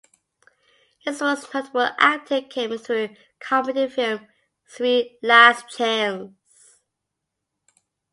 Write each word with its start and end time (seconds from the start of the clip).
His 0.97 1.21
most 1.21 1.53
notable 1.53 1.89
acting 1.99 2.49
came 2.49 2.75
through 2.79 3.09
comedy 3.39 3.87
film 3.87 4.25
"Sri 4.65 5.19
Last 5.21 5.69
Chance". 5.77 6.79